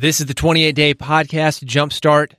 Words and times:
This 0.00 0.20
is 0.20 0.26
the 0.26 0.34
28 0.34 0.76
day 0.76 0.94
podcast 0.94 1.64
jumpstart. 1.64 2.34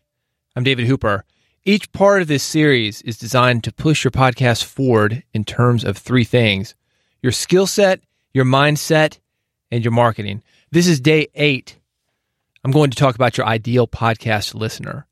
I'm 0.56 0.64
David 0.64 0.88
Hooper. 0.88 1.26
Each 1.66 1.92
part 1.92 2.22
of 2.22 2.30
this 2.30 2.42
series 2.42 3.02
is 3.02 3.18
designed 3.18 3.66
to 3.66 3.74
push 3.74 4.06
your 4.06 4.12
podcast 4.12 4.64
forward 4.64 5.24
in 5.34 5.44
terms 5.44 5.84
of 5.84 5.98
three 5.98 6.24
things 6.24 6.74
your 7.22 7.34
skill 7.34 7.68
set, 7.68 8.00
your 8.32 8.46
mindset, 8.46 9.20
and 9.70 9.84
your 9.84 9.92
marketing. 9.92 10.42
This 10.72 10.88
is 10.88 11.02
day 11.02 11.28
eight. 11.36 11.78
I'm 12.64 12.72
going 12.72 12.92
to 12.92 12.98
talk 12.98 13.16
about 13.16 13.38
your 13.38 13.46
ideal 13.46 13.90
podcast 13.90 14.54
listener. 14.54 15.06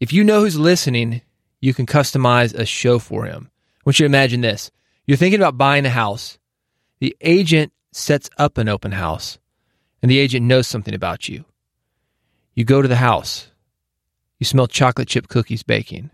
If 0.00 0.12
you 0.12 0.24
know 0.24 0.40
who's 0.40 0.58
listening, 0.58 1.22
you 1.60 1.74
can 1.74 1.86
customize 1.86 2.56
a 2.56 2.66
show 2.66 2.98
for 2.98 3.26
him. 3.26 3.52
I 3.52 3.82
want 3.86 4.00
you 4.00 4.02
to 4.02 4.10
imagine 4.10 4.40
this. 4.40 4.72
You're 5.06 5.16
thinking 5.16 5.38
about 5.38 5.58
buying 5.58 5.86
a 5.86 5.90
house. 5.90 6.40
The 6.98 7.16
agent 7.20 7.72
sets 7.92 8.28
up 8.36 8.58
an 8.58 8.68
open 8.68 8.90
house, 8.90 9.38
and 10.02 10.10
the 10.10 10.18
agent 10.18 10.44
knows 10.44 10.66
something 10.66 10.92
about 10.92 11.28
you. 11.28 11.44
You 12.54 12.64
go 12.64 12.82
to 12.82 12.88
the 12.88 12.96
house. 12.96 13.48
You 14.38 14.46
smell 14.46 14.66
chocolate 14.66 15.08
chip 15.08 15.28
cookies 15.28 15.62
baking. 15.62 16.10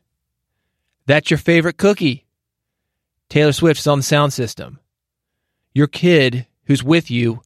That's 1.07 1.31
your 1.31 1.39
favorite 1.39 1.77
cookie. 1.77 2.27
Taylor 3.29 3.53
Swift's 3.53 3.87
on 3.87 3.99
the 3.99 4.03
sound 4.05 4.33
system. 4.33 4.79
Your 5.75 5.87
kid 5.87 6.47
who's 6.65 6.83
with 6.83 7.11
you 7.11 7.43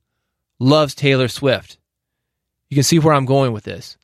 loves 0.59 0.95
Taylor 0.95 1.29
Swift. 1.29 1.79
You 2.69 2.77
can 2.77 2.85
see 2.85 2.99
where 2.99 3.15
I'm 3.15 3.27
going 3.27 3.53
with 3.53 3.65
this. 3.65 3.97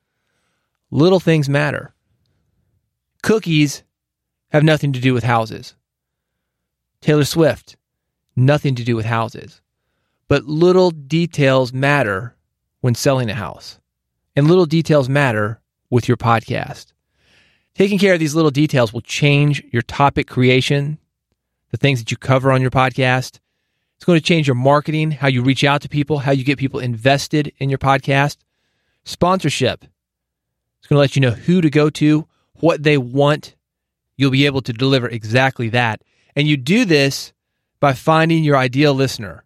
Little 0.91 1.21
things 1.21 1.49
matter. 1.49 1.95
Cookies 3.23 3.83
have 4.51 4.65
nothing 4.65 4.93
to 4.93 5.01
do 5.01 5.15
with 5.15 5.25
houses. 5.25 5.75
Taylor 7.01 7.25
Swift, 7.25 7.77
nothing 8.37 8.75
to 8.75 8.85
do 8.85 8.97
with 8.97 9.07
houses. 9.07 9.61
But 10.29 10.45
little 10.45 10.91
details 10.91 11.73
matter 11.73 12.37
when 12.81 12.95
selling 12.95 13.31
a 13.31 13.35
house. 13.35 13.80
And 14.37 14.49
little 14.49 14.67
details 14.67 15.09
matter 15.09 15.61
with 15.91 16.07
your 16.07 16.17
podcast. 16.17 16.93
Taking 17.75 17.99
care 17.99 18.15
of 18.15 18.21
these 18.21 18.35
little 18.35 18.51
details 18.51 18.93
will 18.93 19.01
change 19.01 19.63
your 19.73 19.83
topic 19.83 20.29
creation, 20.29 20.99
the 21.71 21.77
things 21.77 21.99
that 21.99 22.11
you 22.11 22.17
cover 22.17 22.53
on 22.53 22.61
your 22.61 22.71
podcast. 22.71 23.41
It's 23.97 24.05
going 24.05 24.19
to 24.19 24.25
change 24.25 24.47
your 24.47 24.55
marketing, 24.55 25.11
how 25.11 25.29
you 25.29 25.43
reach 25.43 25.65
out 25.65 25.83
to 25.83 25.89
people, 25.89 26.19
how 26.19 26.33
you 26.33 26.45
get 26.45 26.59
people 26.59 26.81
invested 26.81 27.53
in 27.59 27.69
your 27.69 27.79
podcast. 27.79 28.39
Sponsorship. 29.05 29.85
It's 30.79 30.87
going 30.87 30.97
to 30.97 31.01
let 31.01 31.17
you 31.17 31.23
know 31.23 31.33
who 31.33 31.61
to 31.61 31.71
go 31.71 31.91
to, 31.91 32.27
what 32.55 32.83
they 32.83 32.97
want. 32.97 33.57
You'll 34.17 34.31
be 34.31 34.47
able 34.47 34.63
to 34.63 34.73
deliver 34.73 35.09
exactly 35.09 35.69
that. 35.71 36.03
And 36.37 36.47
you 36.47 36.57
do 36.57 36.85
this 36.85 37.33
by 37.81 37.93
finding 37.93 38.45
your 38.45 38.57
ideal 38.57 38.95
listener. 38.95 39.45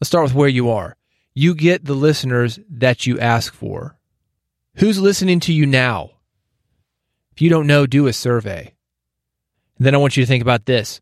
Let's 0.00 0.08
start 0.08 0.24
with 0.24 0.34
where 0.34 0.48
you 0.48 0.70
are. 0.70 0.96
You 1.34 1.56
get 1.56 1.84
the 1.84 1.94
listeners 1.94 2.60
that 2.70 3.06
you 3.06 3.18
ask 3.18 3.52
for. 3.52 3.98
Who's 4.76 5.00
listening 5.00 5.40
to 5.40 5.52
you 5.52 5.66
now? 5.66 6.10
If 7.32 7.42
you 7.42 7.50
don't 7.50 7.66
know, 7.66 7.86
do 7.86 8.06
a 8.06 8.12
survey. 8.12 8.72
And 9.76 9.84
then 9.84 9.94
I 9.96 9.98
want 9.98 10.16
you 10.16 10.22
to 10.22 10.26
think 10.28 10.42
about 10.42 10.66
this. 10.66 11.00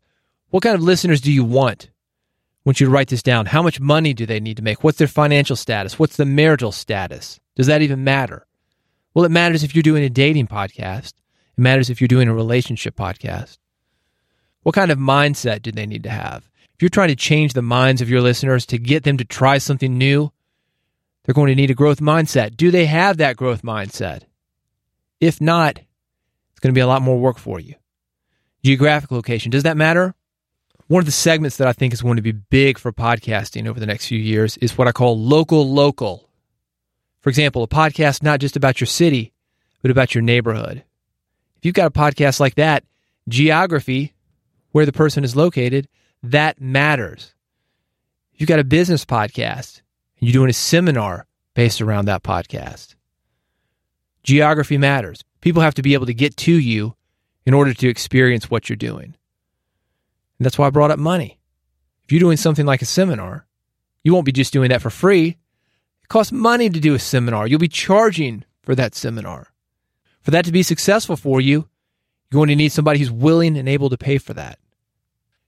What 0.49 0.63
kind 0.63 0.75
of 0.75 0.81
listeners 0.81 1.21
do 1.21 1.31
you 1.31 1.43
want? 1.43 1.89
I 1.91 2.61
want 2.65 2.79
you 2.79 2.87
to 2.87 2.91
write 2.91 3.09
this 3.09 3.21
down. 3.21 3.45
How 3.45 3.61
much 3.61 3.79
money 3.79 4.15
do 4.15 4.25
they 4.25 4.39
need 4.39 4.57
to 4.57 4.63
make? 4.63 4.83
What's 4.83 4.97
their 4.97 5.07
financial 5.07 5.55
status? 5.55 5.99
What's 5.99 6.17
the 6.17 6.25
marital 6.25 6.71
status? 6.71 7.39
Does 7.55 7.67
that 7.67 7.83
even 7.83 8.03
matter? 8.03 8.47
Well, 9.13 9.25
it 9.25 9.31
matters 9.31 9.63
if 9.63 9.75
you're 9.75 9.83
doing 9.83 10.03
a 10.03 10.09
dating 10.09 10.47
podcast. 10.47 11.13
It 11.55 11.61
matters 11.61 11.91
if 11.91 12.01
you're 12.01 12.07
doing 12.07 12.27
a 12.27 12.33
relationship 12.33 12.95
podcast. 12.95 13.59
What 14.63 14.73
kind 14.73 14.89
of 14.89 14.97
mindset 14.97 15.61
do 15.61 15.71
they 15.71 15.85
need 15.85 16.03
to 16.03 16.09
have? 16.09 16.49
If 16.75 16.81
you're 16.81 16.89
trying 16.89 17.09
to 17.09 17.15
change 17.15 17.53
the 17.53 17.61
minds 17.61 18.01
of 18.01 18.09
your 18.09 18.21
listeners 18.21 18.65
to 18.67 18.77
get 18.77 19.03
them 19.03 19.17
to 19.17 19.25
try 19.25 19.57
something 19.57 19.97
new, 19.97 20.31
they're 21.23 21.33
going 21.33 21.47
to 21.47 21.55
need 21.55 21.71
a 21.71 21.75
growth 21.75 21.99
mindset. 21.99 22.57
Do 22.57 22.71
they 22.71 22.85
have 22.85 23.17
that 23.17 23.37
growth 23.37 23.61
mindset? 23.61 24.23
If 25.19 25.39
not, 25.39 25.77
it's 25.77 26.59
going 26.59 26.73
to 26.73 26.77
be 26.77 26.81
a 26.81 26.87
lot 26.87 27.01
more 27.01 27.19
work 27.19 27.37
for 27.37 27.59
you. 27.59 27.75
Geographic 28.63 29.11
location, 29.11 29.51
does 29.51 29.63
that 29.63 29.77
matter? 29.77 30.15
One 30.87 30.99
of 30.99 31.05
the 31.05 31.11
segments 31.11 31.57
that 31.57 31.67
I 31.67 31.73
think 31.73 31.93
is 31.93 32.01
going 32.01 32.17
to 32.17 32.21
be 32.21 32.33
big 32.33 32.77
for 32.77 32.91
podcasting 32.91 33.67
over 33.67 33.79
the 33.79 33.85
next 33.85 34.07
few 34.07 34.19
years 34.19 34.57
is 34.57 34.77
what 34.77 34.87
I 34.87 34.91
call 34.91 35.17
local 35.17 35.69
local. 35.69 36.29
For 37.21 37.29
example, 37.29 37.63
a 37.63 37.67
podcast 37.67 38.21
not 38.21 38.41
just 38.41 38.57
about 38.57 38.81
your 38.81 38.87
city, 38.87 39.31
but 39.81 39.91
about 39.91 40.13
your 40.13 40.21
neighborhood. 40.21 40.83
If 41.57 41.65
you've 41.65 41.73
got 41.73 41.87
a 41.87 41.91
podcast 41.91 42.41
like 42.41 42.55
that, 42.55 42.83
geography, 43.29 44.13
where 44.73 44.85
the 44.85 44.91
person 44.91 45.23
is 45.23 45.35
located, 45.35 45.87
that 46.23 46.61
matters. 46.61 47.33
You've 48.33 48.49
got 48.49 48.59
a 48.59 48.63
business 48.63 49.05
podcast 49.05 49.81
and 50.19 50.27
you're 50.27 50.33
doing 50.33 50.49
a 50.49 50.53
seminar 50.53 51.27
based 51.53 51.81
around 51.81 52.05
that 52.05 52.23
podcast, 52.23 52.95
geography 54.23 54.77
matters. 54.77 55.23
People 55.41 55.61
have 55.61 55.75
to 55.75 55.81
be 55.81 55.93
able 55.93 56.05
to 56.07 56.13
get 56.13 56.35
to 56.37 56.53
you 56.53 56.95
in 57.45 57.53
order 57.53 57.73
to 57.73 57.89
experience 57.89 58.49
what 58.49 58.69
you're 58.69 58.77
doing. 58.77 59.05
And 59.05 60.45
that's 60.45 60.57
why 60.57 60.67
I 60.67 60.71
brought 60.71 60.91
up 60.91 60.99
money. 60.99 61.39
If 62.03 62.11
you're 62.11 62.19
doing 62.19 62.37
something 62.37 62.65
like 62.65 62.81
a 62.81 62.85
seminar, 62.85 63.45
you 64.03 64.13
won't 64.13 64.25
be 64.25 64.31
just 64.31 64.53
doing 64.53 64.69
that 64.69 64.81
for 64.81 64.89
free. 64.89 65.37
It 66.03 66.09
costs 66.09 66.31
money 66.31 66.69
to 66.69 66.79
do 66.79 66.95
a 66.95 66.99
seminar. 66.99 67.47
You'll 67.47 67.59
be 67.59 67.67
charging 67.67 68.45
for 68.61 68.75
that 68.75 68.95
seminar. 68.95 69.47
For 70.21 70.31
that 70.31 70.45
to 70.45 70.51
be 70.51 70.63
successful 70.63 71.17
for 71.17 71.41
you, 71.41 71.67
you're 72.31 72.39
going 72.39 72.49
to 72.49 72.55
need 72.55 72.71
somebody 72.71 72.99
who's 72.99 73.11
willing 73.11 73.57
and 73.57 73.69
able 73.69 73.89
to 73.89 73.97
pay 73.97 74.17
for 74.17 74.33
that. 74.33 74.57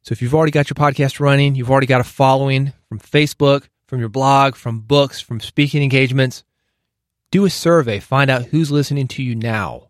So 0.06 0.14
if 0.14 0.22
you've 0.22 0.36
already 0.36 0.52
got 0.52 0.70
your 0.70 0.76
podcast 0.76 1.20
running, 1.20 1.56
you've 1.56 1.72
already 1.72 1.88
got 1.88 2.00
a 2.00 2.04
following 2.04 2.74
from 2.88 3.00
Facebook, 3.00 3.70
from 3.88 4.00
your 4.00 4.10
blog, 4.10 4.54
from 4.54 4.82
books, 4.82 5.20
from 5.20 5.40
speaking 5.40 5.82
engagements, 5.82 6.44
do 7.32 7.44
a 7.44 7.50
survey, 7.50 8.00
find 8.00 8.30
out 8.30 8.46
who's 8.46 8.70
listening 8.70 9.08
to 9.08 9.24
you 9.24 9.34
now. 9.34 9.90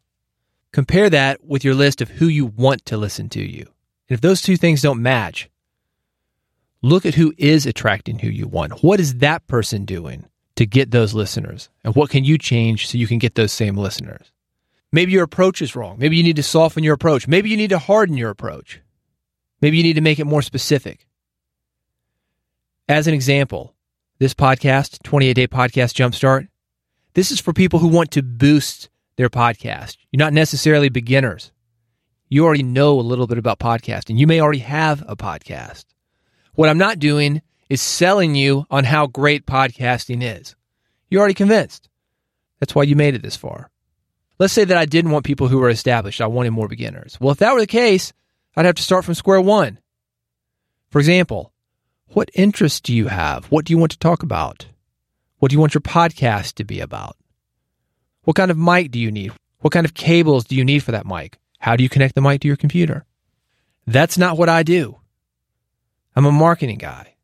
Compare 0.71 1.09
that 1.09 1.43
with 1.43 1.65
your 1.65 1.73
list 1.73 1.99
of 1.99 2.07
who 2.11 2.27
you 2.27 2.45
want 2.45 2.85
to 2.85 2.95
listen 2.95 3.27
to 3.27 3.41
you. 3.41 3.63
And 4.07 4.15
if 4.15 4.21
those 4.21 4.41
two 4.41 4.55
things 4.55 4.81
don't 4.81 5.01
match, 5.01 5.49
look 6.81 7.05
at 7.05 7.15
who 7.15 7.33
is 7.37 7.65
attracting 7.65 8.19
who 8.19 8.29
you 8.29 8.47
want. 8.47 8.81
What 8.83 9.01
is 9.01 9.15
that 9.15 9.45
person 9.47 9.83
doing 9.83 10.27
to 10.55 10.65
get 10.65 10.91
those 10.91 11.13
listeners? 11.13 11.67
And 11.83 11.93
what 11.93 12.09
can 12.09 12.23
you 12.23 12.37
change 12.37 12.87
so 12.87 12.97
you 12.97 13.07
can 13.07 13.19
get 13.19 13.35
those 13.35 13.51
same 13.51 13.75
listeners? 13.75 14.31
Maybe 14.93 15.11
your 15.11 15.23
approach 15.23 15.61
is 15.61 15.75
wrong. 15.75 15.97
Maybe 15.99 16.15
you 16.15 16.23
need 16.23 16.37
to 16.37 16.43
soften 16.43 16.85
your 16.85 16.93
approach. 16.93 17.27
Maybe 17.27 17.49
you 17.49 17.57
need 17.57 17.71
to 17.71 17.79
harden 17.79 18.15
your 18.15 18.29
approach. 18.29 18.79
Maybe 19.65 19.77
you 19.77 19.83
need 19.83 19.93
to 19.93 20.01
make 20.01 20.19
it 20.19 20.25
more 20.25 20.43
specific. 20.43 21.07
As 22.87 23.07
an 23.07 23.15
example, 23.15 23.73
this 24.19 24.35
podcast, 24.35 25.01
28 25.01 25.33
Day 25.33 25.47
Podcast 25.47 25.95
Jumpstart, 25.95 26.49
this 27.15 27.31
is 27.31 27.39
for 27.39 27.51
people 27.51 27.79
who 27.79 27.87
want 27.87 28.11
to 28.11 28.21
boost 28.21 28.89
their 29.15 29.27
podcast. 29.27 29.97
You're 30.11 30.19
not 30.19 30.33
necessarily 30.33 30.89
beginners. 30.89 31.51
You 32.29 32.45
already 32.45 32.61
know 32.61 32.99
a 32.99 33.01
little 33.01 33.25
bit 33.25 33.39
about 33.39 33.57
podcasting. 33.57 34.19
You 34.19 34.27
may 34.27 34.39
already 34.39 34.59
have 34.59 35.03
a 35.07 35.15
podcast. 35.15 35.85
What 36.53 36.69
I'm 36.69 36.77
not 36.77 36.99
doing 36.99 37.41
is 37.67 37.81
selling 37.81 38.35
you 38.35 38.67
on 38.69 38.83
how 38.83 39.07
great 39.07 39.47
podcasting 39.47 40.21
is. 40.21 40.55
You're 41.09 41.21
already 41.21 41.33
convinced. 41.33 41.89
That's 42.59 42.75
why 42.75 42.83
you 42.83 42.95
made 42.95 43.15
it 43.15 43.23
this 43.23 43.35
far. 43.35 43.71
Let's 44.37 44.53
say 44.53 44.65
that 44.65 44.77
I 44.77 44.85
didn't 44.85 45.09
want 45.09 45.25
people 45.25 45.47
who 45.47 45.57
were 45.57 45.69
established. 45.69 46.21
I 46.21 46.27
wanted 46.27 46.51
more 46.51 46.67
beginners. 46.67 47.17
Well, 47.19 47.31
if 47.31 47.39
that 47.39 47.55
were 47.55 47.61
the 47.61 47.65
case, 47.65 48.13
I'd 48.55 48.65
have 48.65 48.75
to 48.75 48.83
start 48.83 49.05
from 49.05 49.15
square 49.15 49.41
one. 49.41 49.79
For 50.89 50.99
example, 50.99 51.51
what 52.07 52.29
interests 52.33 52.79
do 52.79 52.93
you 52.93 53.07
have? 53.07 53.45
What 53.47 53.65
do 53.65 53.73
you 53.73 53.77
want 53.77 53.91
to 53.91 53.99
talk 53.99 54.23
about? 54.23 54.67
What 55.39 55.49
do 55.49 55.55
you 55.55 55.59
want 55.59 55.73
your 55.73 55.81
podcast 55.81 56.53
to 56.53 56.63
be 56.63 56.79
about? 56.79 57.17
What 58.23 58.35
kind 58.35 58.49
of 58.49 58.57
mic 58.57 58.91
do 58.91 58.99
you 58.99 59.11
need? 59.11 59.33
What 59.59 59.73
kind 59.73 59.85
of 59.85 59.93
cables 59.93 60.45
do 60.45 60.55
you 60.55 60.63
need 60.63 60.83
for 60.83 60.91
that 60.91 61.05
mic? 61.05 61.37
How 61.59 61.75
do 61.75 61.83
you 61.83 61.89
connect 61.89 62.15
the 62.15 62.21
mic 62.21 62.41
to 62.41 62.47
your 62.47 62.55
computer? 62.55 63.05
That's 63.85 64.17
not 64.17 64.37
what 64.37 64.49
I 64.49 64.63
do. 64.63 64.99
I'm 66.15 66.25
a 66.25 66.31
marketing 66.31 66.77
guy. 66.77 67.15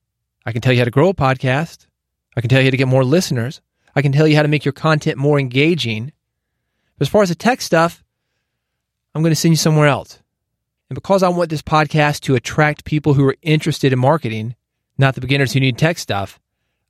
I 0.46 0.52
can 0.52 0.62
tell 0.62 0.74
you 0.74 0.80
how 0.80 0.86
to 0.86 0.92
grow 0.92 1.10
a 1.10 1.14
podcast. 1.14 1.88
I 2.36 2.42
can 2.42 2.50
tell 2.50 2.60
you 2.60 2.66
how 2.66 2.72
to 2.72 2.78
get 2.78 2.88
more 2.88 3.06
listeners. 3.06 3.62
I 3.96 4.02
can 4.02 4.12
tell 4.12 4.28
you 4.28 4.36
how 4.36 4.42
to 4.42 4.48
make 4.48 4.66
your 4.66 4.74
content 4.74 5.18
more 5.18 5.40
engaging. 5.40 6.12
As 7.00 7.08
far 7.08 7.24
as 7.24 7.30
the 7.30 7.36
tech 7.36 7.62
stuff, 7.62 8.04
I'm 9.14 9.22
going 9.22 9.32
to 9.32 9.36
send 9.36 9.54
you 9.54 9.58
somewhere 9.58 9.88
else. 9.88 10.21
And 10.92 10.96
because 10.96 11.24
I 11.24 11.30
want 11.30 11.50
this 11.50 11.62
podcast 11.62 12.20
to 12.24 12.36
attract 12.36 12.84
people 12.84 13.14
who 13.14 13.26
are 13.26 13.38
interested 13.42 13.94
in 13.94 14.00
marketing, 14.00 14.58
not 14.98 15.16
the 15.16 15.22
beginners 15.22 15.54
who 15.54 15.62
need 15.62 15.78
tech 15.78 15.98
stuff, 15.98 16.38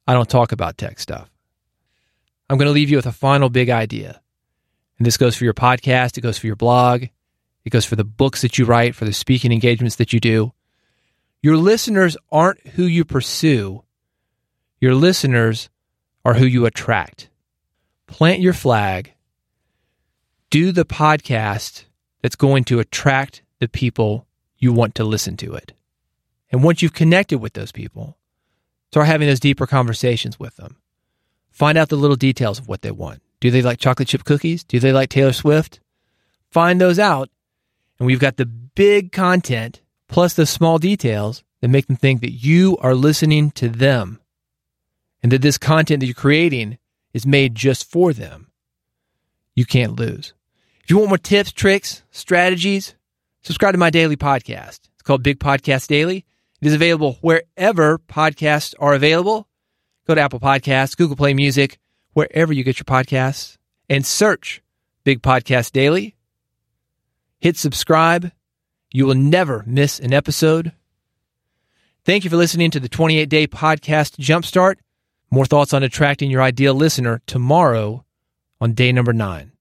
I 0.07 0.13
don't 0.13 0.27
talk 0.27 0.51
about 0.51 0.79
tech 0.79 0.97
stuff. 0.97 1.29
I'm 2.49 2.57
going 2.57 2.65
to 2.65 2.73
leave 2.73 2.89
you 2.89 2.95
with 2.95 3.05
a 3.05 3.11
final 3.11 3.47
big 3.47 3.69
idea. 3.69 4.19
And 4.97 5.05
this 5.05 5.17
goes 5.17 5.35
for 5.35 5.43
your 5.43 5.53
podcast, 5.53 6.17
it 6.17 6.21
goes 6.21 6.39
for 6.39 6.47
your 6.47 6.55
blog, 6.55 7.03
it 7.63 7.69
goes 7.69 7.85
for 7.85 7.95
the 7.95 8.03
books 8.03 8.41
that 8.41 8.57
you 8.57 8.65
write, 8.65 8.95
for 8.95 9.05
the 9.05 9.13
speaking 9.13 9.51
engagements 9.51 9.97
that 9.97 10.13
you 10.13 10.19
do. 10.19 10.51
Your 11.43 11.57
listeners 11.57 12.17
aren't 12.31 12.65
who 12.69 12.85
you 12.85 13.05
pursue, 13.05 13.83
your 14.79 14.95
listeners 14.95 15.69
are 16.25 16.33
who 16.33 16.47
you 16.47 16.65
attract. 16.65 17.29
Plant 18.07 18.41
your 18.41 18.53
flag, 18.53 19.13
do 20.49 20.71
the 20.71 20.85
podcast 20.85 21.83
that's 22.23 22.35
going 22.35 22.63
to 22.63 22.79
attract 22.79 23.43
the 23.61 23.69
people 23.69 24.25
you 24.57 24.73
want 24.73 24.95
to 24.95 25.03
listen 25.03 25.37
to 25.37 25.53
it. 25.53 25.71
And 26.51 26.63
once 26.63 26.81
you've 26.81 26.93
connected 26.93 27.37
with 27.37 27.53
those 27.53 27.71
people, 27.71 28.17
start 28.91 29.07
having 29.07 29.27
those 29.27 29.39
deeper 29.39 29.67
conversations 29.67 30.39
with 30.39 30.55
them. 30.57 30.77
Find 31.51 31.77
out 31.77 31.89
the 31.89 31.95
little 31.95 32.15
details 32.15 32.57
of 32.59 32.67
what 32.67 32.81
they 32.81 32.91
want. 32.91 33.21
Do 33.39 33.51
they 33.51 33.61
like 33.61 33.79
chocolate 33.79 34.07
chip 34.07 34.23
cookies? 34.23 34.63
Do 34.63 34.79
they 34.79 34.91
like 34.91 35.09
Taylor 35.09 35.31
Swift? 35.31 35.79
Find 36.49 36.81
those 36.81 36.97
out. 36.99 37.29
And 37.99 38.07
we've 38.07 38.19
got 38.19 38.37
the 38.37 38.47
big 38.47 39.11
content 39.11 39.81
plus 40.07 40.33
the 40.33 40.47
small 40.47 40.79
details 40.79 41.43
that 41.61 41.67
make 41.67 41.85
them 41.85 41.95
think 41.95 42.21
that 42.21 42.31
you 42.31 42.77
are 42.81 42.95
listening 42.95 43.51
to 43.51 43.69
them 43.69 44.19
and 45.21 45.31
that 45.31 45.43
this 45.43 45.59
content 45.59 45.99
that 45.99 46.07
you're 46.07 46.15
creating 46.15 46.79
is 47.13 47.27
made 47.27 47.53
just 47.53 47.89
for 47.89 48.11
them. 48.11 48.49
You 49.53 49.65
can't 49.65 49.99
lose. 49.99 50.33
If 50.83 50.89
you 50.89 50.97
want 50.97 51.09
more 51.09 51.17
tips, 51.19 51.51
tricks, 51.51 52.01
strategies, 52.09 52.95
subscribe 53.41 53.73
to 53.73 53.77
my 53.77 53.89
daily 53.89 54.17
podcast. 54.17 54.79
It's 54.93 55.03
called 55.03 55.23
Big 55.23 55.39
Podcast 55.39 55.87
Daily. 55.87 56.25
It 56.61 56.67
is 56.67 56.73
available 56.73 57.17
wherever 57.21 57.97
podcasts 57.97 58.73
are 58.79 58.93
available. 58.93 59.47
Go 60.07 60.15
to 60.15 60.21
Apple 60.21 60.39
Podcasts, 60.39 60.95
Google 60.95 61.15
Play 61.15 61.33
Music, 61.33 61.79
wherever 62.13 62.53
you 62.53 62.63
get 62.63 62.77
your 62.77 62.85
podcasts, 62.85 63.57
and 63.89 64.05
search 64.05 64.61
Big 65.03 65.21
Podcast 65.21 65.71
Daily. 65.71 66.15
Hit 67.39 67.57
subscribe. 67.57 68.31
You 68.91 69.07
will 69.07 69.15
never 69.15 69.63
miss 69.65 69.99
an 69.99 70.13
episode. 70.13 70.73
Thank 72.05 72.23
you 72.23 72.29
for 72.29 72.37
listening 72.37 72.71
to 72.71 72.79
the 72.79 72.89
28 72.89 73.29
day 73.29 73.47
podcast 73.47 74.17
jumpstart. 74.17 74.75
More 75.31 75.45
thoughts 75.45 75.73
on 75.73 75.81
attracting 75.81 76.29
your 76.29 76.41
ideal 76.41 76.75
listener 76.75 77.21
tomorrow 77.25 78.05
on 78.59 78.73
day 78.73 78.91
number 78.91 79.13
nine. 79.13 79.49